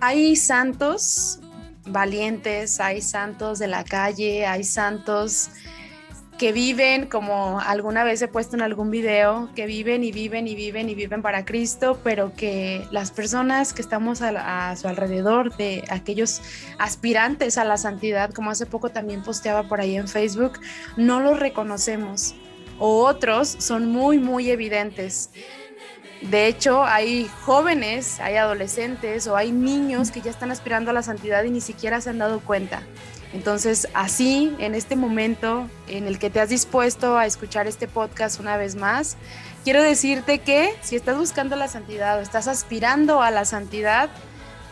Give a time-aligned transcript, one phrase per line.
[0.00, 1.40] Hay santos
[1.84, 5.50] valientes, hay santos de la calle, hay santos
[6.38, 10.54] que viven, como alguna vez he puesto en algún video, que viven y viven y
[10.54, 15.82] viven y viven para Cristo, pero que las personas que estamos a, su alrededor, de
[15.90, 16.40] aquellos
[16.78, 20.60] aspirantes a la santidad, como hace poco también posteaba por ahí en Facebook,
[20.96, 22.36] no los reconocemos.
[22.78, 25.30] O otros son muy, muy evidentes.
[26.22, 31.02] De hecho, hay jóvenes, hay adolescentes o hay niños que ya están aspirando a la
[31.02, 32.82] santidad y ni siquiera se han dado cuenta.
[33.32, 38.40] Entonces, así, en este momento en el que te has dispuesto a escuchar este podcast
[38.40, 39.16] una vez más,
[39.64, 44.08] quiero decirte que si estás buscando la santidad o estás aspirando a la santidad,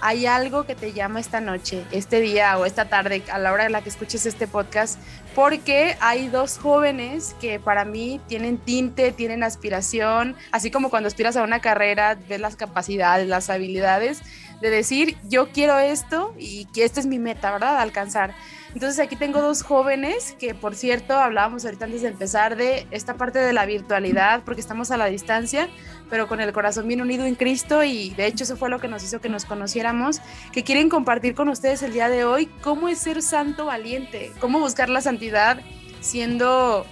[0.01, 3.65] hay algo que te llama esta noche, este día o esta tarde, a la hora
[3.65, 4.99] de la que escuches este podcast,
[5.35, 11.37] porque hay dos jóvenes que para mí tienen tinte, tienen aspiración, así como cuando aspiras
[11.37, 14.23] a una carrera, ves las capacidades, las habilidades,
[14.61, 17.79] de decir, yo quiero esto y que esta es mi meta, ¿verdad?
[17.79, 18.35] Alcanzar.
[18.75, 23.15] Entonces aquí tengo dos jóvenes que, por cierto, hablábamos ahorita antes de empezar de esta
[23.15, 25.71] parte de la virtualidad, porque estamos a la distancia,
[26.11, 28.89] pero con el corazón bien unido en Cristo y de hecho eso fue lo que
[28.89, 30.21] nos hizo que nos conociéramos,
[30.53, 34.59] que quieren compartir con ustedes el día de hoy cómo es ser santo valiente, cómo
[34.59, 35.61] buscar la santidad
[36.01, 36.85] siendo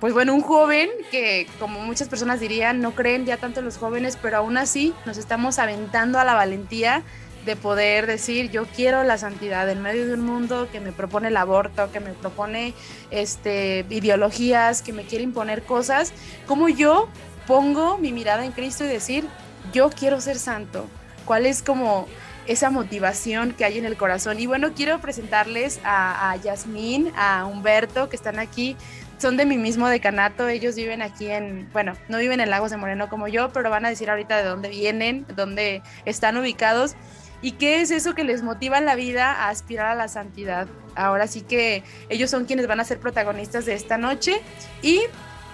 [0.00, 4.18] pues bueno, un joven que, como muchas personas dirían, no creen ya tanto los jóvenes,
[4.20, 7.02] pero aún así nos estamos aventando a la valentía
[7.44, 11.28] de poder decir yo quiero la santidad en medio de un mundo que me propone
[11.28, 12.74] el aborto, que me propone
[13.10, 16.12] este, ideologías, que me quiere imponer cosas,
[16.46, 17.08] como yo
[17.46, 19.26] pongo mi mirada en Cristo y decir
[19.72, 20.86] yo quiero ser santo?
[21.24, 22.06] ¿Cuál es como
[22.46, 24.40] esa motivación que hay en el corazón?
[24.40, 28.76] Y bueno, quiero presentarles a, a Yasmín, a Humberto, que están aquí
[29.20, 32.78] son de mi mismo decanato, ellos viven aquí en, bueno, no viven en Lagos de
[32.78, 36.96] Moreno como yo, pero van a decir ahorita de dónde vienen, dónde están ubicados
[37.42, 40.68] y qué es eso que les motiva en la vida a aspirar a la santidad.
[40.94, 44.40] Ahora sí que ellos son quienes van a ser protagonistas de esta noche
[44.80, 45.02] y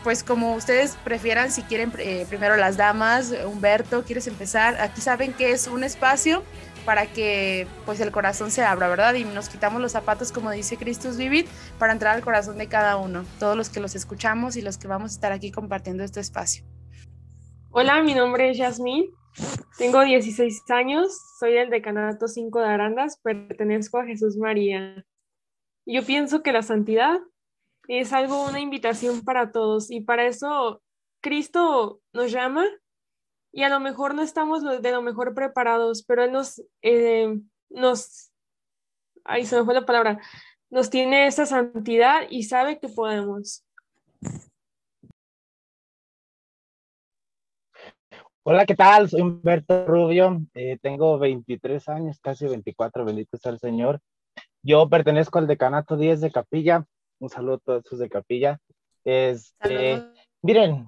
[0.04, 4.80] pues como ustedes prefieran, si quieren eh, primero las damas, Humberto, ¿quieres empezar?
[4.80, 6.44] Aquí saben que es un espacio
[6.86, 9.14] para que pues el corazón se abra, ¿verdad?
[9.14, 11.48] Y nos quitamos los zapatos, como dice Christus Vivit,
[11.78, 14.86] para entrar al corazón de cada uno, todos los que los escuchamos y los que
[14.86, 16.64] vamos a estar aquí compartiendo este espacio.
[17.70, 19.04] Hola, mi nombre es Yasmín,
[19.76, 25.04] tengo 16 años, soy del decanato 5 de Arandas, pertenezco a Jesús María.
[25.84, 27.18] Yo pienso que la santidad
[27.88, 30.82] es algo, una invitación para todos y para eso
[31.20, 32.64] Cristo nos llama
[33.56, 37.40] y a lo mejor no estamos de lo mejor preparados, pero Él nos, eh,
[37.70, 38.30] nos,
[39.24, 40.20] ahí se me fue la palabra,
[40.68, 43.64] nos tiene esa santidad y sabe que podemos.
[48.42, 49.08] Hola, ¿qué tal?
[49.08, 54.00] Soy Humberto Rubio, eh, tengo 23 años, casi 24, bendito sea el Señor.
[54.62, 56.84] Yo pertenezco al decanato 10 de Capilla,
[57.20, 58.58] un saludo a todos los de Capilla.
[59.02, 60.04] Este,
[60.42, 60.86] miren,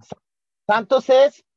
[0.66, 1.47] Santos es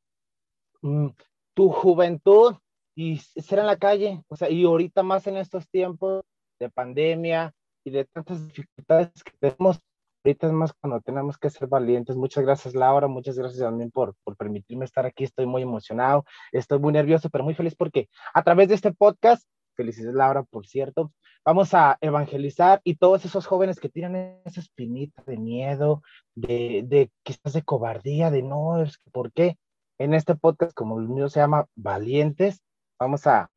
[1.54, 2.56] tu juventud
[2.94, 6.24] y ser en la calle, o sea, y ahorita más en estos tiempos
[6.60, 7.54] de pandemia
[7.84, 9.80] y de tantas dificultades que tenemos,
[10.24, 12.16] ahorita es más cuando tenemos que ser valientes.
[12.16, 16.78] Muchas gracias Laura, muchas gracias también por, por permitirme estar aquí, estoy muy emocionado, estoy
[16.78, 21.12] muy nervioso, pero muy feliz porque a través de este podcast, felicidades Laura, por cierto,
[21.44, 26.02] vamos a evangelizar y todos esos jóvenes que tienen esa espinita de miedo,
[26.34, 29.56] de, de quizás de cobardía, de no, es que, ¿por qué?
[29.98, 32.62] En este podcast, como el mío se llama Valientes,
[32.98, 33.50] vamos a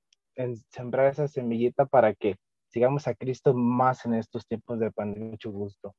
[0.69, 2.35] sembrar esa semillita para que
[2.69, 5.31] sigamos a Cristo más en estos tiempos de pandemia.
[5.31, 5.95] Mucho gusto.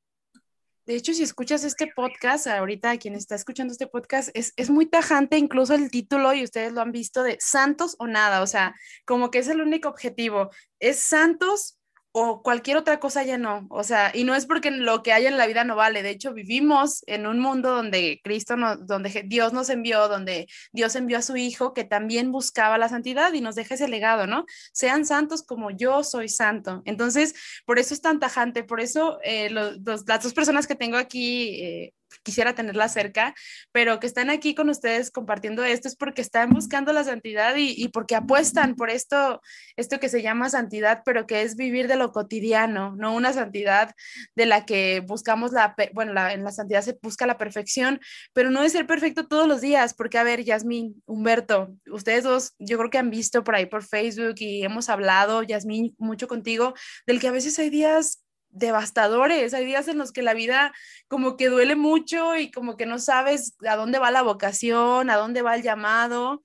[0.85, 4.85] De hecho, si escuchas este podcast, ahorita quien está escuchando este podcast, es, es, muy
[4.85, 8.73] tajante incluso el título y ustedes lo han visto de Santos o nada, o sea,
[9.05, 10.49] como que es el único objetivo,
[10.79, 11.77] es Santos
[12.11, 13.67] o cualquier otra cosa ya no.
[13.69, 16.03] O sea, y no es porque lo que hay en la vida no vale.
[16.03, 20.95] De hecho, vivimos en un mundo donde Cristo, no, donde Dios nos envió, donde Dios
[20.95, 24.45] envió a su Hijo que también buscaba la santidad y nos deja ese legado, ¿no?
[24.73, 26.81] Sean santos como yo soy santo.
[26.85, 31.61] Entonces, por eso es tan tajante, por eso eh, las dos personas que tengo aquí
[31.61, 31.93] eh,
[32.23, 33.33] quisiera tenerla cerca,
[33.71, 37.87] pero que están aquí con ustedes compartiendo esto es porque están buscando la santidad y,
[37.89, 39.41] porque apuestan por esto,
[39.75, 43.93] esto que se llama santidad, pero que es vivir de lo cotidiano, no una santidad
[44.35, 47.99] de la que buscamos la, bueno, en la santidad se busca la perfección,
[48.33, 52.53] pero no es ser perfecto todos los días, porque a ver, Yasmín, Humberto, ustedes dos,
[52.59, 56.73] yo creo que han visto por ahí por Facebook y hemos hablado, Yasmín, mucho contigo,
[57.05, 60.73] del que a veces hay días devastadores, hay días en los que la vida
[61.07, 65.17] como que duele mucho y como que no sabes a dónde va la vocación, a
[65.17, 66.43] dónde va el llamado.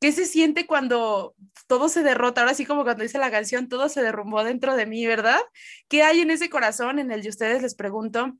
[0.00, 1.34] ¿Qué se siente cuando
[1.66, 2.42] todo se derrota?
[2.42, 5.40] Ahora sí como cuando dice la canción, todo se derrumbó dentro de mí, ¿verdad?
[5.88, 8.34] ¿Qué hay en ese corazón en el de ustedes les pregunto?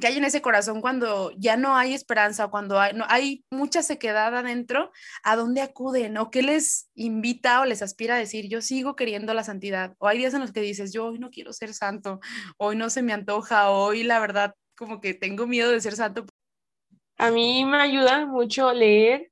[0.00, 3.80] ¿Qué hay en ese corazón cuando ya no hay esperanza, cuando hay, no, hay mucha
[3.82, 4.90] sequedad adentro?
[5.22, 6.18] ¿A dónde acuden?
[6.18, 9.94] ¿O qué les invita o les aspira a decir, yo sigo queriendo la santidad?
[9.98, 12.18] O hay días en los que dices, yo hoy no quiero ser santo,
[12.58, 16.26] hoy no se me antoja, hoy la verdad como que tengo miedo de ser santo.
[17.16, 19.30] A mí me ayuda mucho leer,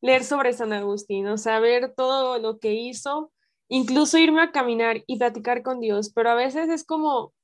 [0.00, 3.30] leer sobre San Agustín, o sea, ver todo lo que hizo,
[3.68, 7.34] incluso irme a caminar y platicar con Dios, pero a veces es como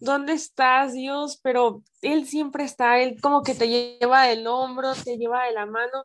[0.00, 1.38] ¿dónde estás, Dios?
[1.42, 5.66] Pero Él siempre está, Él como que te lleva del hombro, te lleva de la
[5.66, 6.04] mano,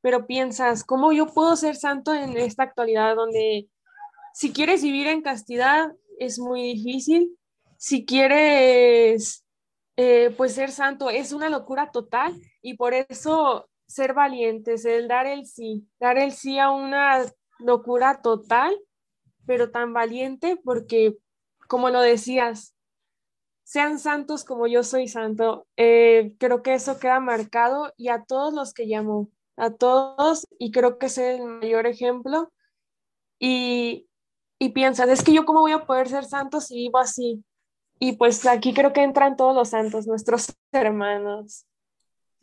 [0.00, 3.68] pero piensas, ¿cómo yo puedo ser santo en esta actualidad donde
[4.34, 7.36] si quieres vivir en castidad es muy difícil,
[7.76, 9.44] si quieres
[9.96, 15.26] eh, pues ser santo es una locura total y por eso ser valientes, el dar
[15.26, 17.24] el sí, dar el sí a una
[17.58, 18.74] locura total,
[19.46, 21.18] pero tan valiente porque,
[21.68, 22.74] como lo decías,
[23.72, 25.66] sean santos como yo soy santo.
[25.78, 30.72] Eh, creo que eso queda marcado y a todos los que llamo, a todos, y
[30.72, 32.52] creo que es el mayor ejemplo.
[33.38, 34.10] Y,
[34.58, 37.42] y piensas, es que yo cómo voy a poder ser santo si vivo así.
[37.98, 41.64] Y pues aquí creo que entran todos los santos, nuestros hermanos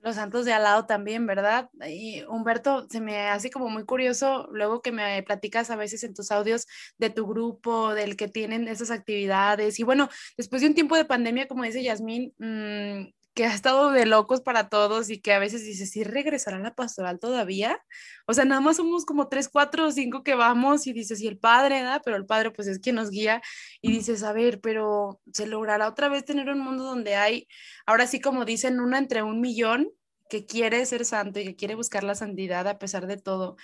[0.01, 1.69] los santos de al lado también, ¿verdad?
[1.87, 6.13] Y Humberto, se me hace como muy curioso luego que me platicas a veces en
[6.13, 6.67] tus audios
[6.97, 9.79] de tu grupo, del que tienen esas actividades.
[9.79, 13.91] Y bueno, después de un tiempo de pandemia, como dice Yasmín, mm, que ha estado
[13.91, 17.81] de locos para todos y que a veces dices, ¿sí regresará la pastoral todavía?
[18.27, 21.27] O sea, nada más somos como tres, cuatro o cinco que vamos y dices, y
[21.27, 22.01] el padre, ¿verdad?
[22.03, 23.41] Pero el padre pues es quien nos guía
[23.81, 27.47] y dices, a ver, pero ¿se logrará otra vez tener un mundo donde hay,
[27.85, 29.89] ahora sí como dicen, una entre un millón
[30.29, 33.55] que quiere ser santo y que quiere buscar la santidad a pesar de todo?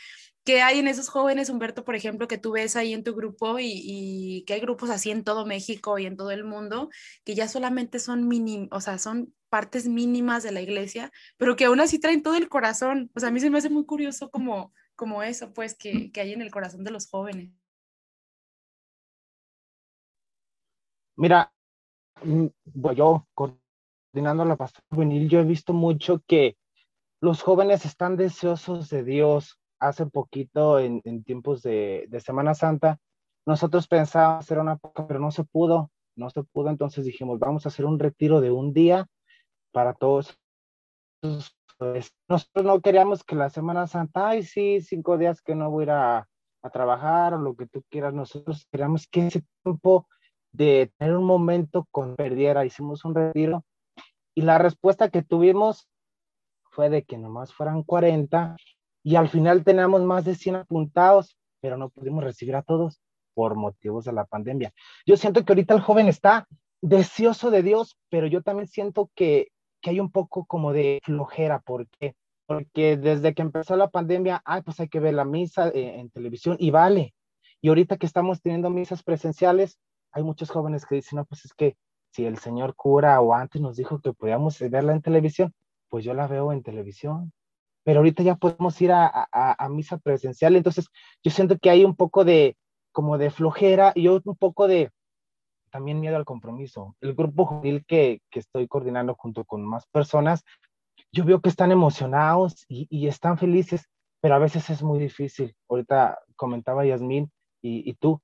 [0.46, 3.58] ¿Qué hay en esos jóvenes, Humberto, por ejemplo, que tú ves ahí en tu grupo
[3.60, 6.90] y, que hay grupos así en todo México y en todo el mundo
[7.24, 11.66] que ya solamente son mínimos, o sea, son partes mínimas de la iglesia, pero que
[11.66, 13.10] aún así traen todo el corazón?
[13.16, 16.22] O sea, a mí se me hace muy curioso como, como eso, pues, que, que
[16.22, 17.50] hay en el corazón de los jóvenes.
[21.16, 21.52] Mira,
[22.24, 22.46] mm,
[22.96, 26.56] yo coordinando la pastora juvenil, yo he visto mucho que
[27.20, 33.00] los jóvenes están deseosos de Dios, hace poquito, en, tiempos de, Semana Santa,
[33.46, 34.78] nosotros pensábamos hacer una
[35.08, 38.52] pero no se pudo, no se pudo, entonces dijimos, vamos a hacer un retiro de
[38.52, 39.08] un día
[39.72, 40.38] para todos.
[41.22, 45.86] Nosotros no queríamos que la Semana Santa, ay, sí, cinco días que no voy a
[45.86, 46.30] ir a,
[46.64, 50.08] a trabajar o lo que tú quieras, nosotros queríamos que ese tiempo
[50.52, 53.66] de tener un momento con perdiera, hicimos un retiro
[54.36, 55.88] y la respuesta que tuvimos
[56.72, 58.58] fue de que nomás fueran 40
[59.06, 63.00] y al final teníamos más de 100 apuntados, pero no pudimos recibir a todos
[63.36, 64.74] por motivos de la pandemia.
[65.06, 66.48] Yo siento que ahorita el joven está
[66.82, 69.50] deseoso de Dios, pero yo también siento que,
[69.80, 71.60] que hay un poco como de flojera.
[71.60, 72.16] ¿Por qué?
[72.48, 76.10] Porque desde que empezó la pandemia, ay, pues hay que ver la misa eh, en
[76.10, 77.14] televisión y vale.
[77.62, 79.78] Y ahorita que estamos teniendo misas presenciales,
[80.14, 81.78] hay muchos jóvenes que dicen, no, pues es que
[82.12, 85.54] si el señor cura o antes nos dijo que podíamos verla en televisión,
[85.90, 87.32] pues yo la veo en televisión
[87.86, 90.88] pero ahorita ya podemos ir a, a, misa presencial, entonces
[91.24, 92.58] yo siento que hay un poco de,
[92.92, 94.90] como de flojera y un poco de
[95.70, 96.96] también miedo al compromiso.
[97.00, 100.44] El grupo juvenil que, que estoy coordinando junto con más personas,
[101.12, 103.88] yo veo que están emocionados y, y, están felices,
[104.20, 105.56] pero a veces es muy difícil.
[105.70, 108.20] Ahorita comentaba Yasmín y, y tú,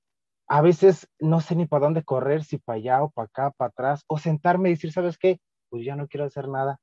[0.48, 3.68] a veces no sé ni para dónde correr, si para allá o para acá, para
[3.68, 5.38] atrás, o sentarme y decir, ¿sabes qué?
[5.70, 6.80] Pues ya no quiero hacer nada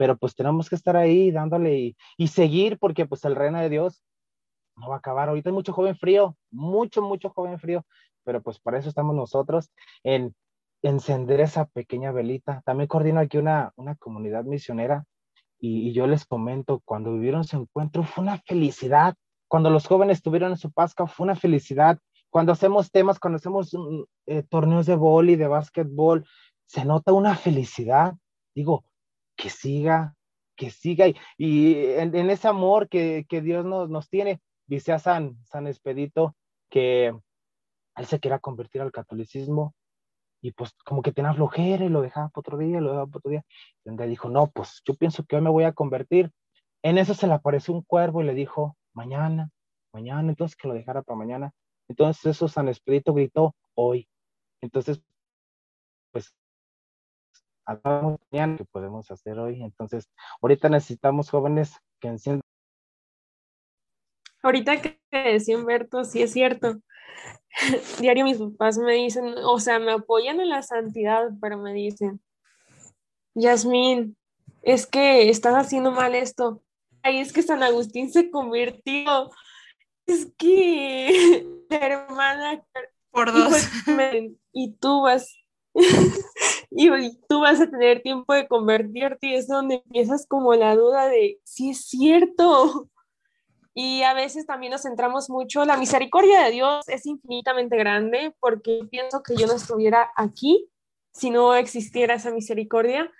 [0.00, 4.02] pero pues tenemos que estar ahí dándole y, seguir porque pues el reino de Dios
[4.74, 5.28] no va a acabar.
[5.28, 7.84] Ahorita hay mucho joven frío, mucho, mucho joven frío,
[8.24, 9.70] pero pues para eso estamos nosotros
[10.02, 10.34] en
[10.80, 12.62] encender esa pequeña velita.
[12.64, 15.04] También coordino aquí una, una comunidad misionera
[15.58, 19.16] y, yo les comento, cuando vivieron su encuentro fue una felicidad.
[19.48, 21.98] Cuando los jóvenes tuvieron su Pascua fue una felicidad.
[22.30, 26.24] Cuando hacemos temas, cuando hacemos mm, eh, torneos de y de básquetbol,
[26.64, 28.14] se nota una felicidad.
[28.54, 28.82] Digo,
[29.40, 30.14] que siga,
[30.54, 31.06] que siga.
[31.38, 36.36] Y, en, ese amor que, Dios nos, nos, tiene, dice a San, San Expedito
[36.68, 37.06] que
[37.96, 39.74] él se quiera convertir al catolicismo
[40.42, 43.18] y pues como que tenía flojera y lo dejaba para otro día, lo dejaba para
[43.18, 43.44] otro día.
[43.84, 46.30] Y dijo, no, pues yo pienso que hoy me voy a convertir.
[46.82, 49.50] En eso se le apareció un cuervo y le dijo, mañana,
[49.92, 51.52] mañana, entonces que lo dejara para mañana.
[51.88, 54.08] Entonces eso San Expedito gritó, hoy.
[54.60, 55.02] Entonces
[56.12, 56.34] pues
[58.56, 59.62] que podemos hacer hoy.
[59.62, 60.08] Entonces,
[60.40, 62.42] ahorita necesitamos jóvenes que enciendan.
[64.42, 66.80] Ahorita que decía Humberto, sí es cierto.
[68.00, 72.20] Diario mis papás me dicen, o sea, me apoyan en la santidad, pero me dicen,
[73.34, 74.16] Yasmín,
[74.62, 76.62] es que estás haciendo mal esto.
[77.02, 79.30] Ahí es que San Agustín se convirtió.
[80.06, 82.64] Es que hermana
[83.10, 83.68] por dos.
[84.52, 85.36] Y tú vas
[86.70, 91.08] y tú vas a tener tiempo de convertirte y es donde empiezas como la duda
[91.08, 92.88] de si es cierto.
[93.72, 98.80] Y a veces también nos centramos mucho, la misericordia de Dios es infinitamente grande porque
[98.90, 100.68] pienso que yo no estuviera aquí
[101.12, 103.10] si no existiera esa misericordia,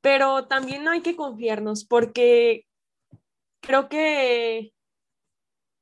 [0.00, 2.66] pero también no hay que confiarnos porque
[3.60, 4.72] creo que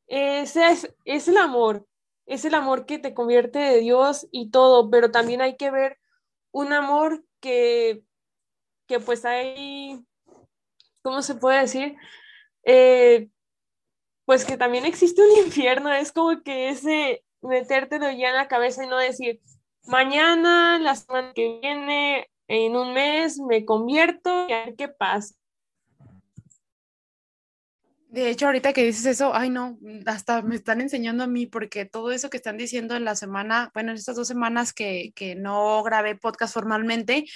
[0.06, 1.86] ese es, es el amor,
[2.26, 5.98] es el amor que te convierte de Dios y todo, pero también hay que ver
[6.56, 8.02] un amor que,
[8.86, 10.02] que pues hay,
[11.02, 11.96] ¿cómo se puede decir?
[12.64, 13.28] Eh,
[14.24, 18.84] pues que también existe un infierno, es como que ese metértelo ya en la cabeza
[18.84, 19.42] y no decir,
[19.84, 25.34] mañana, la semana que viene, en un mes me convierto y a ver qué pasa.
[28.08, 31.84] De hecho, ahorita que dices eso, ay no, hasta me están enseñando a mí porque
[31.84, 35.34] todo eso que están diciendo en la semana, bueno, en estas dos semanas que, que
[35.34, 37.26] no grabé podcast formalmente,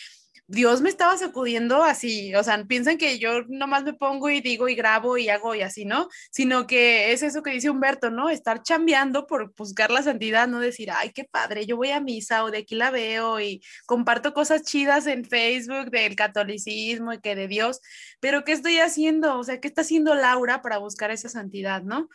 [0.53, 4.69] Dios me estaba sacudiendo así, o sea, piensan que yo nomás me pongo y digo
[4.69, 6.09] y grabo y hago y así, ¿no?
[6.33, 8.29] Sino que es eso que dice Humberto, ¿no?
[8.31, 12.43] Estar chambeando por buscar la santidad, no decir, ay, qué padre, yo voy a misa
[12.43, 17.37] o de aquí la veo y comparto cosas chidas en Facebook del catolicismo y que
[17.37, 17.81] de Dios,
[18.19, 19.39] pero ¿qué estoy haciendo?
[19.39, 22.09] O sea, ¿qué está haciendo Laura para buscar esa santidad, ¿no?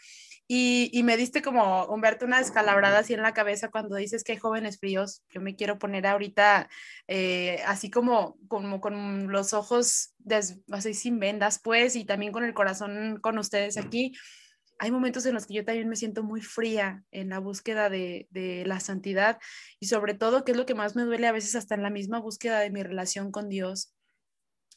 [0.47, 4.37] Y, me diste como, Humberto, una descalabrada así en la cabeza cuando dices que hay
[4.37, 5.23] jóvenes fríos.
[5.31, 6.69] Yo me quiero poner ahorita
[7.07, 10.13] eh, así como, como con los ojos
[10.71, 14.13] así sin vendas, pues, y también con el corazón con ustedes aquí.
[14.77, 18.27] Hay momentos en los que yo también me siento muy fría en la búsqueda de,
[18.29, 19.39] de la santidad
[19.79, 21.89] y sobre todo, que es lo que más me duele a veces hasta en la
[21.89, 23.95] misma búsqueda de mi relación con Dios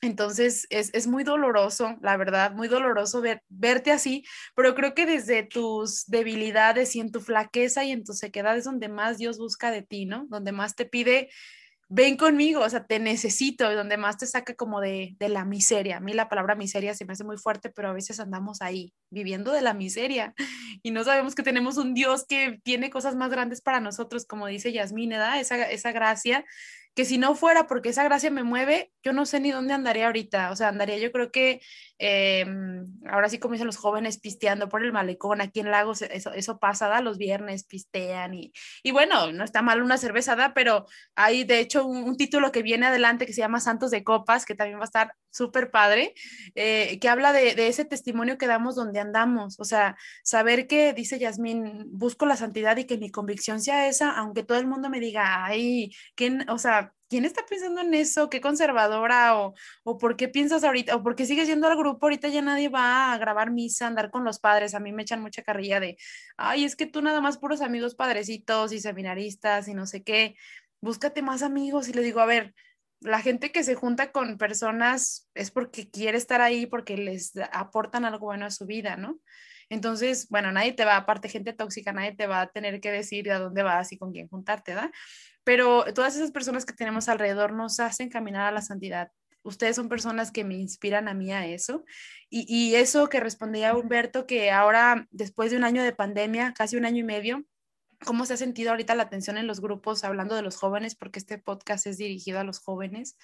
[0.00, 4.24] entonces es, muy doloroso, la verdad, muy doloroso verte así,
[4.54, 8.64] pero creo que desde tus debilidades y en tu flaqueza y en tu sequedad es
[8.64, 10.26] donde más Dios busca de ti, ¿no?
[10.28, 11.30] Donde más te pide,
[11.88, 15.96] ven conmigo, o sea, te necesito, donde más te saca como de, de la miseria.
[15.96, 18.92] A mí la palabra miseria se me hace muy fuerte, pero a veces andamos ahí,
[19.10, 20.34] viviendo de la miseria
[20.82, 24.46] y no sabemos que tenemos un Dios que tiene cosas más grandes para nosotros, como
[24.46, 25.40] dice Yasmín, ¿da?
[25.40, 26.44] Esa, esa gracia
[26.98, 30.06] que si no fuera porque esa gracia me mueve, yo no sé ni dónde andaría
[30.06, 30.50] ahorita.
[30.50, 31.60] O sea, andaría yo creo que
[32.00, 32.44] eh,
[33.08, 36.58] ahora sí como dicen los jóvenes pisteando por el malecón, aquí en Lagos eso, eso
[36.58, 37.00] pasa, ¿da?
[37.00, 38.52] los viernes pistean y,
[38.82, 42.86] y bueno, no está mal una cervezada, pero hay de hecho un, título que viene
[42.86, 46.14] adelante que se llama Santos de Copas, que también va a estar súper padre,
[46.56, 49.60] eh, que habla de, de, ese testimonio que damos donde andamos.
[49.60, 54.10] O sea, saber que, dice Yasmín, busco la santidad y que mi convicción sea esa,
[54.10, 58.28] aunque todo el mundo me diga, ay, ¿quién, o sea, ¿quién está pensando en eso?
[58.30, 59.38] ¿Qué conservadora?
[59.38, 60.96] O, o por qué piensas ahorita?
[60.96, 62.06] ¿O por qué sigues yendo al grupo?
[62.06, 64.74] Ahorita ya nadie va a grabar misa, andar con los padres.
[64.74, 65.96] A mí me echan mucha carrilla de,
[66.36, 70.36] ay, es que tú nada más puros amigos padrecitos y seminaristas y no sé qué.
[70.80, 71.88] Búscate más amigos.
[71.88, 72.54] Y le digo, a ver,
[73.00, 78.04] la gente que se junta con personas es porque quiere estar ahí, porque les aportan
[78.04, 79.20] algo bueno a su vida, ¿no?
[79.70, 83.30] Entonces, bueno, nadie te va, aparte gente tóxica, nadie te va a tener que decir
[83.30, 84.90] a dónde vas y con quién juntarte, ¿verdad?
[85.48, 89.12] Pero todas esas personas que tenemos alrededor nos hacen caminar a la santidad.
[89.42, 91.86] Ustedes son personas que me inspiran a mí a eso.
[92.28, 96.76] Y, y eso que respondía Humberto, que ahora, después de un año de pandemia, casi
[96.76, 97.46] un año y medio,
[98.04, 100.94] ¿Cómo se ha sentido ahorita la atención en los grupos hablando de los jóvenes?
[100.94, 103.16] Porque este podcast es dirigido a los jóvenes.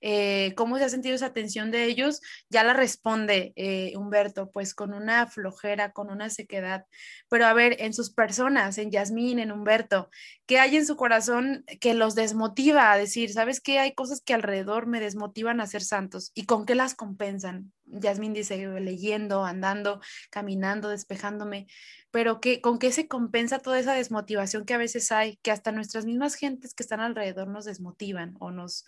[0.00, 4.74] Eh, cómo se ha sentido esa atención de ellos, ya la responde eh, Humberto, pues
[4.74, 6.86] con una flojera, con una sequedad.
[7.28, 10.10] Pero a ver, en sus personas, en Yasmín, en Humberto,
[10.46, 13.78] ¿qué hay en su corazón que los desmotiva a decir, sabes qué?
[13.78, 17.72] Hay cosas que alrededor me desmotivan a ser santos y con qué las compensan.
[17.86, 21.66] Yasmín dice, leyendo, andando, caminando, despejándome,
[22.10, 25.72] pero que, ¿con qué se compensa toda esa desmotivación que a veces hay, que hasta
[25.72, 28.84] nuestras mismas gentes que están alrededor nos desmotivan o nos,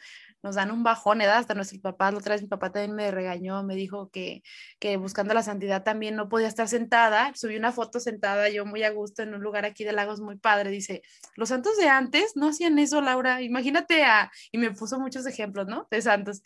[0.46, 1.26] nos dan un bajón, ¿eh?
[1.26, 4.44] hasta nuestros papás, la otra vez mi papá también me regañó, me dijo que,
[4.78, 8.84] que buscando la santidad también no podía estar sentada, subí una foto sentada yo muy
[8.84, 11.02] a gusto en un lugar aquí de Lagos muy padre, dice,
[11.34, 15.66] los santos de antes no hacían eso, Laura, imagínate a, y me puso muchos ejemplos,
[15.66, 15.88] ¿no?
[15.90, 16.42] De santos,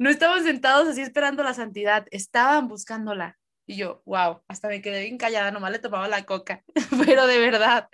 [0.00, 3.38] no estaban sentados así esperando la santidad, estaban buscándola.
[3.64, 6.64] Y yo, wow, hasta me quedé bien callada, nomás le tomaba la coca,
[7.06, 7.88] pero de verdad,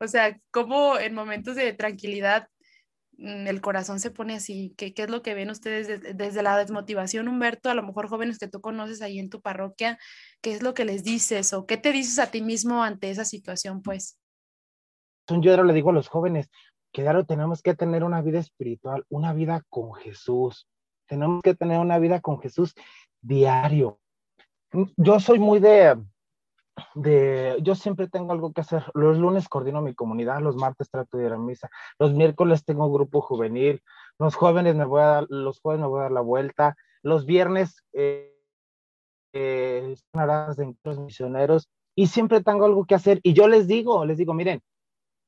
[0.00, 2.48] o sea, como en momentos de tranquilidad
[3.18, 4.74] el corazón se pone así.
[4.76, 7.70] ¿Qué, qué es lo que ven ustedes desde, la desmotivación, Humberto?
[7.70, 9.98] A lo mejor jóvenes que tú conoces ahí en tu parroquia,
[10.40, 13.24] ¿qué es lo que les dices o qué te dices a ti mismo ante esa
[13.24, 14.18] situación, pues?
[15.28, 16.48] Yo le digo a los jóvenes
[16.92, 20.68] que claro, tenemos que tener una vida espiritual, una vida con Jesús.
[21.06, 22.74] Tenemos que tener una vida con Jesús
[23.20, 23.98] diario.
[24.96, 25.96] Yo soy muy de,
[26.94, 28.84] de, yo siempre tengo algo que hacer.
[28.94, 31.68] Los lunes coordino mi comunidad, los martes trato de ir a misa,
[31.98, 33.82] los miércoles tengo grupo juvenil,
[34.18, 37.26] los jóvenes me voy a dar, los jueves me voy a dar la vuelta, los
[37.26, 38.34] viernes eh,
[39.32, 43.20] eh, de encuentros misioneros y siempre tengo algo que hacer.
[43.22, 44.60] Y yo les digo, les digo, miren,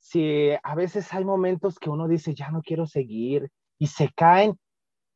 [0.00, 4.58] si a veces hay momentos que uno dice, ya no quiero seguir y se caen,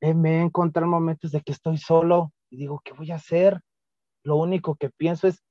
[0.01, 3.61] eh, me he encontrado momentos de que estoy solo y digo, ¿qué voy a hacer?
[4.25, 5.43] Lo único que pienso es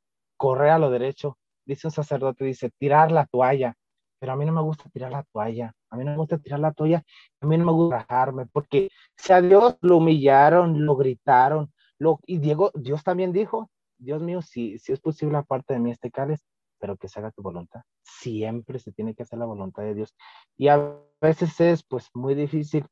[0.41, 1.37] correr a lo derecho.
[1.67, 3.75] Dice un sacerdote, dice, tirar la toalla.
[4.19, 5.71] Pero a mí no me gusta tirar la toalla.
[5.91, 7.03] A mí no me gusta tirar la toalla.
[7.41, 8.47] A mí no me gusta bajarme.
[8.47, 11.71] Porque si a Dios lo humillaron, lo gritaron.
[11.99, 13.69] Lo, y Diego, Dios también dijo,
[13.99, 16.43] Dios mío, si, si es posible aparte de mí este cáliz,
[16.79, 17.81] pero que se haga tu voluntad.
[18.01, 20.15] Siempre se tiene que hacer la voluntad de Dios.
[20.57, 22.87] Y a veces es pues muy difícil.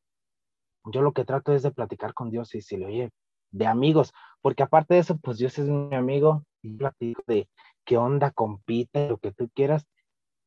[0.86, 3.10] Yo lo que trato es de platicar con Dios y si le oye,
[3.52, 7.50] de amigos, porque aparte de eso, pues Dios es mi amigo, y platico de
[7.86, 9.86] qué onda, compite, lo que tú quieras.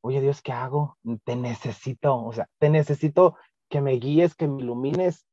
[0.03, 0.99] Oye Dios, ¿qué hago?
[1.25, 3.37] Te necesito, o sea, te necesito
[3.69, 5.27] que me guíes, que me ilumines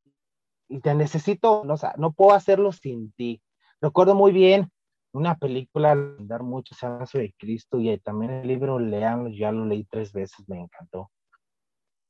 [0.69, 3.41] y te necesito, no, o sea, no puedo hacerlo sin ti.
[3.81, 4.71] Recuerdo muy bien
[5.11, 9.83] una película, dar mucho, se de Cristo y también el libro, leanlo, ya lo leí
[9.85, 11.09] tres veces, me encantó.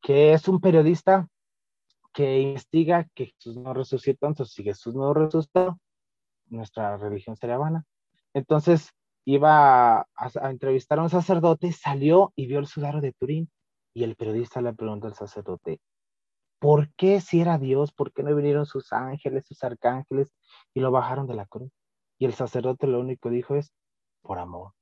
[0.02, 1.28] Que es un periodista
[2.14, 5.80] que investiga que Jesús no resucitó, entonces si Jesús no resucitó,
[6.48, 7.86] nuestra religión sería vana.
[8.34, 8.92] Entonces
[9.26, 13.50] iba a, entrevistar a un sacerdote, salió y vio el sudario de Turín
[13.94, 15.80] y el periodista le preguntó al sacerdote,
[16.60, 20.34] ¿por qué si era Dios, por qué no vinieron sus ángeles, sus arcángeles
[20.74, 21.72] y lo bajaron de la cruz?
[22.18, 23.72] Y el sacerdote lo único dijo es,
[24.22, 24.74] por amor.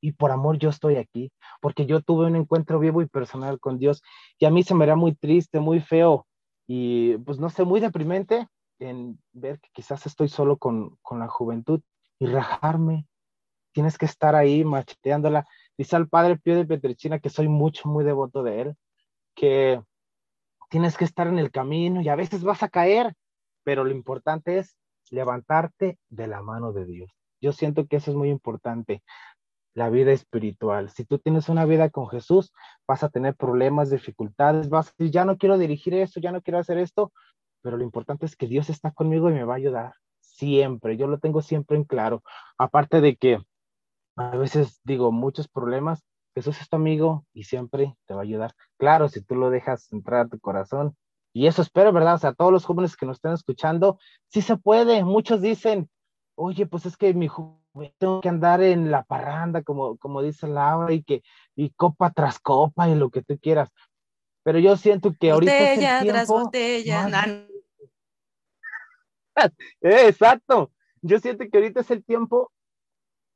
[0.00, 3.78] Y por amor yo estoy aquí, porque yo tuve un encuentro vivo y personal con
[3.78, 4.02] Dios
[4.38, 6.27] y a mí se me era muy triste, muy feo
[6.68, 8.46] y pues no sé, muy deprimente
[8.78, 11.80] en ver que quizás estoy solo con, con la juventud
[12.18, 13.06] y rajarme.
[13.72, 15.46] Tienes que estar ahí macheteándola.
[15.78, 18.74] Dice al padre Pío de Petrechina que soy mucho, muy devoto de él,
[19.34, 19.80] que
[20.68, 23.14] tienes que estar en el camino y a veces vas a caer,
[23.64, 24.76] pero lo importante es
[25.10, 27.10] levantarte de la mano de Dios.
[27.40, 29.02] Yo siento que eso es muy importante,
[29.78, 30.90] la vida espiritual.
[30.90, 32.52] Si tú tienes una vida con Jesús,
[32.86, 36.42] vas a tener problemas, dificultades, vas a decir, ya no quiero dirigir esto, ya no
[36.42, 37.12] quiero hacer esto,
[37.62, 41.06] pero lo importante es que Dios está conmigo y me va a ayudar siempre, yo
[41.06, 42.22] lo tengo siempre en claro.
[42.58, 43.38] Aparte de que
[44.16, 46.02] a veces digo muchos problemas,
[46.34, 48.52] Jesús es tu amigo y siempre te va a ayudar.
[48.78, 50.96] Claro, si tú lo dejas entrar a tu corazón.
[51.32, 52.14] Y eso espero, ¿verdad?
[52.14, 55.04] O sea, todos los jóvenes que nos estén escuchando, sí se puede.
[55.04, 55.88] Muchos dicen,
[56.36, 57.28] oye, pues es que mi
[57.98, 61.22] tengo que andar en la parranda, como, como dice Laura, y que,
[61.54, 63.70] y copa tras copa y lo que tú quieras.
[64.42, 65.52] Pero yo siento que ahorita.
[65.52, 67.46] Botella tras botella.
[69.80, 70.72] Exacto.
[71.02, 72.52] Yo siento que ahorita es el tiempo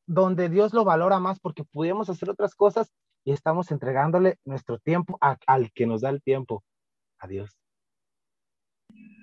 [0.07, 2.93] donde Dios lo valora más porque pudimos hacer otras cosas
[3.25, 6.65] y estamos entregándole nuestro tiempo al que nos da el tiempo.
[7.19, 7.57] A Dios.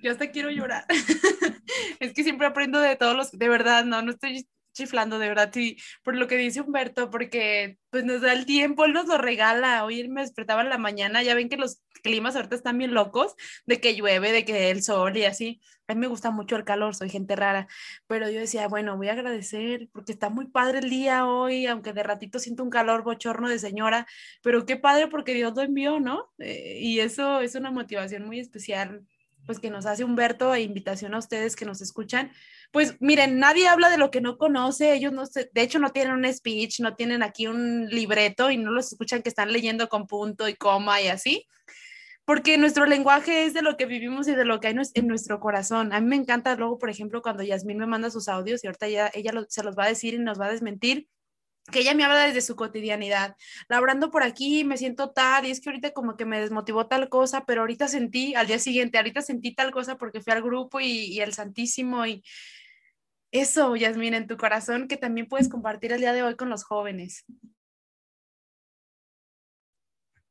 [0.02, 0.86] Yo hasta quiero llorar.
[2.00, 4.48] es que siempre aprendo de todos los, de verdad, no, no estoy
[4.80, 8.84] chiflando de verdad, sí, por lo que dice Humberto, porque pues nos da el tiempo,
[8.84, 9.84] él nos lo regala.
[9.84, 13.34] Hoy me despertaba en la mañana, ya ven que los climas ahorita están bien locos,
[13.66, 15.60] de que llueve, de que el sol y así.
[15.86, 17.66] A mí me gusta mucho el calor, soy gente rara,
[18.06, 21.92] pero yo decía, bueno, voy a agradecer porque está muy padre el día hoy, aunque
[21.92, 24.06] de ratito siento un calor bochorno de señora,
[24.42, 26.30] pero qué padre porque Dios lo envió, ¿no?
[26.38, 29.04] Eh, y eso es una motivación muy especial
[29.50, 32.30] pues que nos hace Humberto e invitación a ustedes que nos escuchan.
[32.70, 36.14] Pues miren, nadie habla de lo que no conoce, ellos no de hecho no tienen
[36.14, 40.06] un speech, no tienen aquí un libreto y no los escuchan que están leyendo con
[40.06, 41.48] punto y coma y así,
[42.24, 45.40] porque nuestro lenguaje es de lo que vivimos y de lo que hay en nuestro
[45.40, 45.92] corazón.
[45.92, 48.86] A mí me encanta luego, por ejemplo, cuando Yasmín me manda sus audios y ahorita
[48.86, 51.08] ya, ella se los va a decir y nos va a desmentir
[51.72, 53.36] que ella me habla desde su cotidianidad,
[53.68, 57.08] labrando por aquí, me siento tal, y es que ahorita como que me desmotivó tal
[57.08, 60.80] cosa, pero ahorita sentí, al día siguiente, ahorita sentí tal cosa porque fui al grupo
[60.80, 62.22] y, y el Santísimo y
[63.32, 66.64] eso, Yasmin, en tu corazón que también puedes compartir el día de hoy con los
[66.64, 67.24] jóvenes.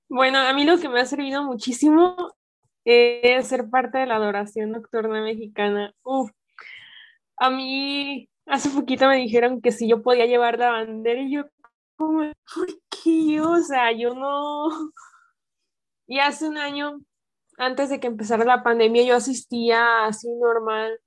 [0.09, 2.35] Bueno, a mí lo que me ha servido muchísimo
[2.83, 5.93] es ser parte de la adoración nocturna mexicana.
[7.37, 11.43] A mí hace poquito me dijeron que si yo podía llevar la bandera y yo
[11.95, 13.41] como, ¿por qué?
[13.41, 14.91] O sea, yo no...
[16.07, 16.99] Y hace un año
[17.59, 20.99] antes de que empezara la pandemia yo asistía así normal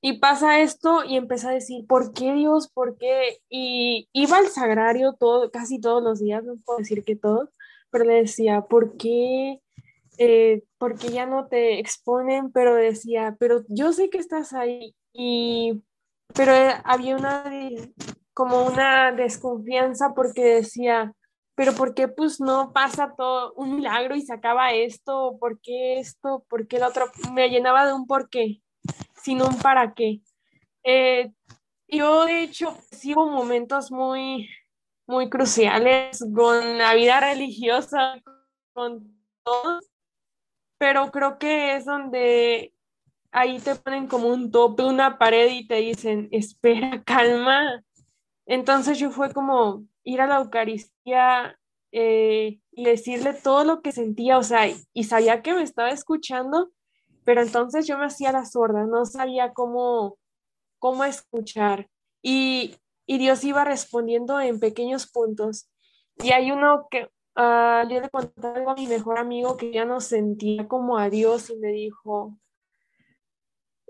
[0.00, 2.68] y pasa esto y empecé a decir, ¿por qué Dios?
[2.72, 3.40] ¿Por qué?
[3.50, 7.50] Y iba al sagrario todo, casi todos los días, no puedo decir que todos,
[7.90, 9.60] pero le decía, ¿por qué?
[10.16, 15.82] Eh, porque ya no te exponen, pero decía, pero yo sé que estás ahí y,
[16.34, 16.52] pero
[16.84, 17.44] había una,
[18.34, 21.12] como una desconfianza porque decía,
[21.54, 25.36] pero ¿por qué pues no pasa todo un milagro y se acaba esto?
[25.38, 26.44] ¿Por qué esto?
[26.48, 27.06] ¿Por qué el otro?
[27.32, 28.62] Me llenaba de un por qué
[29.22, 30.20] sino un para qué.
[30.82, 31.32] Eh,
[31.88, 34.48] yo, de hecho, sigo momentos muy,
[35.06, 38.20] muy cruciales con la vida religiosa,
[38.72, 39.90] con todos,
[40.78, 42.72] pero creo que es donde
[43.32, 47.82] ahí te ponen como un tope, una pared y te dicen, espera, calma.
[48.46, 51.58] Entonces yo fue como ir a la Eucaristía
[51.92, 54.62] eh, y decirle todo lo que sentía, o sea,
[54.92, 56.70] y sabía que me estaba escuchando,
[57.24, 60.18] pero entonces yo me hacía la sorda, no sabía cómo,
[60.78, 61.88] cómo escuchar.
[62.22, 65.68] Y, Dios iba respondiendo en pequeños puntos.
[66.22, 69.84] Y hay uno que uh, yo le conté algo a mi mejor amigo que ya
[69.84, 72.38] no sentía como a Dios y me dijo,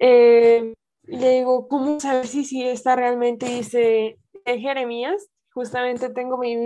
[0.00, 3.46] eh, le digo, ¿cómo saber si, si está realmente?
[3.46, 6.56] Dice, en Jeremías, justamente tengo mi,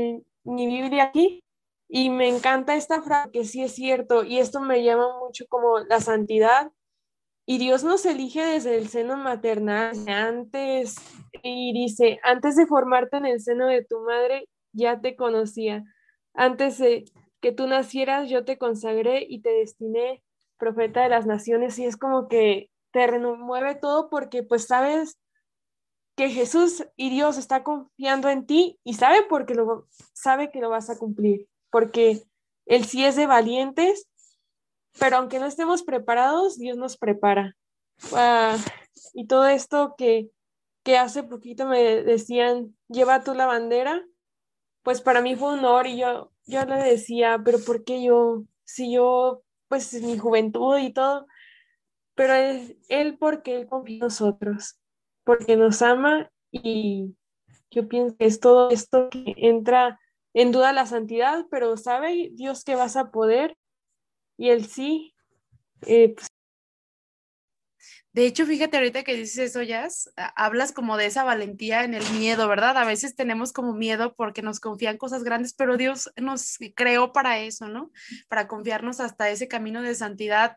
[0.44, 1.42] mi Biblia aquí,
[1.88, 5.81] y me encanta esta frase que sí es cierto, y esto me llama mucho como
[5.81, 6.70] la santidad.
[7.47, 10.97] Y Dios nos elige desde el seno maternal, antes,
[11.42, 15.85] y dice, antes de formarte en el seno de tu madre, ya te conocía.
[16.33, 17.05] Antes de
[17.40, 20.23] que tú nacieras, yo te consagré y te destiné
[20.59, 21.79] profeta de las naciones.
[21.79, 25.19] Y es como que te remueve todo porque pues sabes
[26.17, 30.71] que Jesús y Dios está confiando en ti y sabe porque lo sabe que lo
[30.71, 32.23] vas a cumplir porque
[32.67, 34.09] Él sí es de valientes,
[35.01, 37.57] pero aunque no estemos preparados, Dios nos prepara.
[38.13, 38.57] Ah,
[39.13, 40.31] y todo esto que,
[40.85, 44.07] que hace poquito me decían, lleva tú la bandera,
[44.85, 48.45] pues para mí fue un honor y yo, yo le decía, pero ¿por qué yo?
[48.63, 51.27] Si yo, pues mi juventud y todo,
[52.14, 54.79] pero es Él porque Él confía en nosotros,
[55.24, 57.16] porque nos ama y
[57.70, 59.98] yo pienso que es todo esto que entra
[60.33, 63.57] en duda la santidad, pero sabe Dios que vas a poder
[64.37, 65.14] y él sí.
[65.87, 66.29] Eh, pues
[68.14, 72.09] de hecho, fíjate ahorita que dices eso, Jazz, hablas como de esa valentía en el
[72.12, 72.79] miedo, ¿verdad?
[72.79, 77.40] A veces tenemos como miedo porque nos confían cosas grandes, pero Dios nos creó para
[77.40, 77.90] eso, ¿no?
[78.29, 80.57] Para confiarnos hasta ese camino de santidad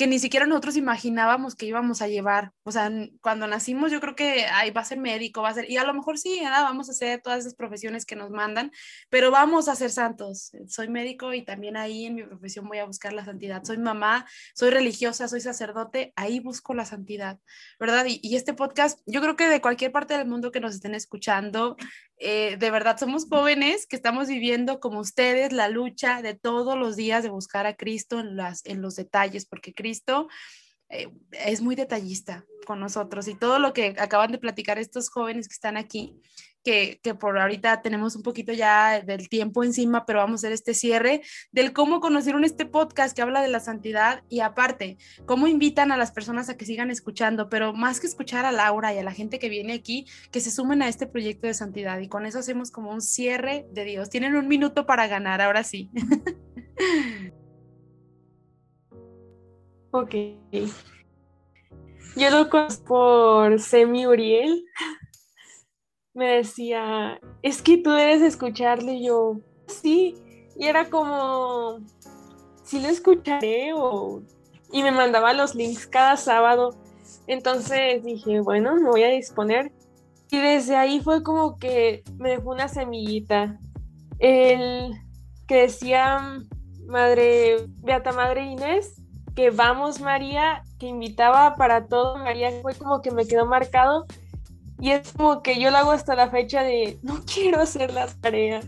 [0.00, 2.52] que ni siquiera nosotros imaginábamos que íbamos a llevar.
[2.62, 5.70] O sea, cuando nacimos yo creo que ahí va a ser médico, va a ser,
[5.70, 8.72] y a lo mejor sí, nada, vamos a hacer todas esas profesiones que nos mandan,
[9.10, 10.52] pero vamos a ser santos.
[10.68, 13.62] Soy médico y también ahí en mi profesión voy a buscar la santidad.
[13.62, 17.38] Soy mamá, soy religiosa, soy sacerdote, ahí busco la santidad,
[17.78, 18.06] ¿verdad?
[18.08, 20.94] Y, y este podcast, yo creo que de cualquier parte del mundo que nos estén
[20.94, 21.76] escuchando,
[22.22, 26.94] eh, de verdad somos jóvenes que estamos viviendo como ustedes la lucha de todos los
[26.94, 29.89] días de buscar a Cristo en, las, en los detalles, porque Cristo
[30.88, 35.48] eh, es muy detallista con nosotros y todo lo que acaban de platicar estos jóvenes
[35.48, 36.20] que están aquí
[36.62, 40.74] que, por ahorita tenemos un poquito ya del tiempo encima, pero vamos a hacer este
[40.74, 41.22] cierre
[41.52, 45.96] del cómo conocieron este podcast que habla de la santidad y aparte, cómo invitan a
[45.96, 49.12] las personas a que sigan escuchando, pero más que escuchar a Laura y a la
[49.12, 52.38] gente que viene aquí, que se sumen a este proyecto de santidad y con eso
[52.38, 54.10] hacemos como un cierre de Dios.
[54.10, 55.90] Tienen un minuto para ganar, ahora sí.
[60.00, 60.14] ok.
[62.16, 64.64] Yo lo conozco por Semi Uriel
[66.14, 70.16] me decía, es que tú debes escucharle y yo, sí,
[70.56, 71.78] y era como,
[72.62, 74.22] sí lo escucaré o...
[74.72, 76.70] Y me mandaba los links cada sábado.
[77.26, 79.72] Entonces dije, bueno, me voy a disponer.
[80.30, 83.58] Y desde ahí fue como que me dejó una semillita.
[84.20, 84.92] El
[85.48, 86.38] que decía
[86.86, 88.99] Madre, Beata Madre Inés,
[89.48, 94.04] vamos María, que invitaba para todo María, fue como que me quedó marcado
[94.78, 98.06] y es como que yo lo hago hasta la fecha de, no quiero hacer la
[98.06, 98.60] tarea.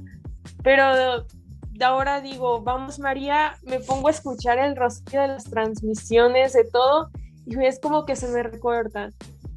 [0.63, 1.27] Pero
[1.71, 6.65] de ahora digo, vamos María, me pongo a escuchar el rostro de las transmisiones, de
[6.65, 7.11] todo,
[7.47, 9.11] y es como que se me recuerda.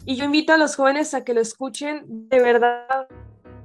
[0.05, 3.07] Y yo invito a los jóvenes a que lo escuchen, de verdad,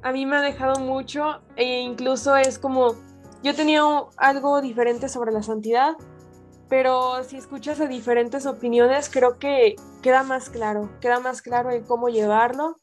[0.02, 2.94] a mí me ha dejado mucho, e incluso es como,
[3.42, 3.82] yo tenía
[4.16, 5.94] algo diferente sobre la santidad,
[6.70, 11.82] pero si escuchas a diferentes opiniones, creo que queda más claro, queda más claro el
[11.82, 12.80] cómo llevarlo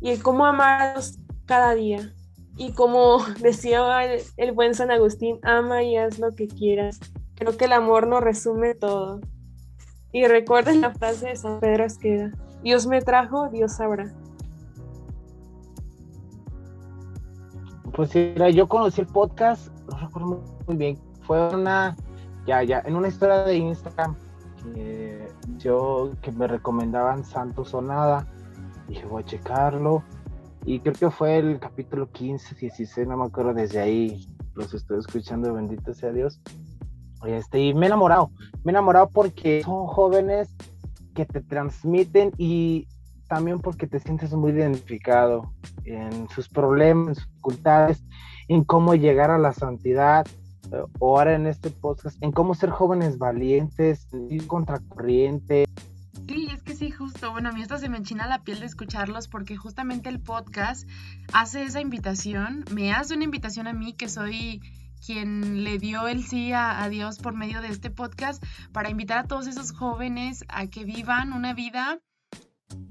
[0.00, 2.12] y el cómo amarlos cada día.
[2.56, 4.02] Y como decía
[4.36, 6.98] el, buen San Agustín, ama y haz lo que quieras.
[7.36, 9.20] Creo que el amor nos resume todo.
[10.10, 14.12] Y recuerden la frase de San Pedro Esqueda, Dios me trajo, Dios sabrá.
[17.94, 21.94] Pues mira, yo conocí el podcast, no recuerdo muy bien, fue una,
[22.48, 24.16] ya, ya, en una historia de Instagram,
[24.62, 28.26] que yo, que me recomendaban Santos Sonada,
[28.88, 30.02] dije, voy a checarlo,
[30.64, 34.98] y creo que fue el capítulo 15, 16, no me acuerdo, desde ahí los estoy
[34.98, 36.40] escuchando, bendito sea Dios,
[37.26, 38.30] este, y me he enamorado,
[38.64, 40.48] me he enamorado porque son jóvenes
[41.14, 42.88] que te transmiten y
[43.28, 45.52] también porque te sientes muy identificado
[45.84, 48.02] en sus problemas, en sus dificultades,
[48.48, 50.26] en cómo llegar a la santidad,
[50.98, 55.66] o ahora en este podcast, en cómo ser jóvenes valientes, ir contracorriente.
[56.26, 57.32] Sí, es que sí, justo.
[57.32, 60.88] Bueno, a mí esto se me enchina la piel de escucharlos porque justamente el podcast
[61.32, 64.60] hace esa invitación, me hace una invitación a mí que soy
[65.04, 69.18] quien le dio el sí a, a, Dios por medio de este podcast para invitar
[69.18, 72.00] a todos esos jóvenes a que vivan una vida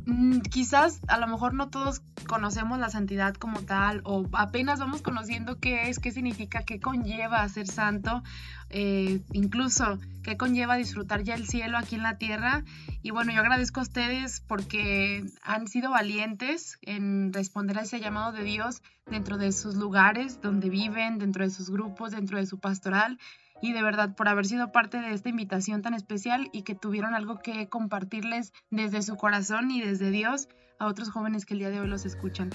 [0.07, 5.01] Mm, quizás a lo mejor no todos conocemos la santidad como tal o apenas vamos
[5.01, 8.23] conociendo qué es, qué significa, qué conlleva ser santo,
[8.69, 12.63] eh, incluso qué conlleva disfrutar ya el cielo aquí en la tierra.
[13.03, 18.31] Y bueno, yo agradezco a ustedes porque han sido valientes en responder a ese llamado
[18.31, 22.59] de Dios dentro de sus lugares donde viven, dentro de sus grupos, dentro de su
[22.59, 23.19] pastoral
[23.61, 27.15] y de verdad por haber sido parte de esta invitación tan especial y que tuvieron
[27.15, 30.47] algo que compartirles desde su corazón y desde Dios
[30.79, 32.49] a otros jóvenes que el día de hoy los escuchan.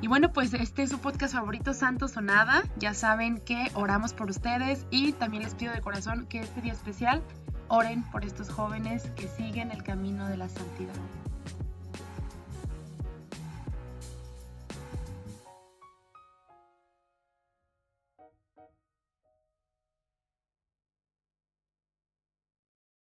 [0.00, 2.62] Y bueno, pues este es su podcast favorito, Santos o Nada.
[2.76, 6.72] Ya saben que oramos por ustedes y también les pido de corazón que este día
[6.72, 7.22] especial
[7.68, 10.94] oren por estos jóvenes que siguen el camino de la santidad.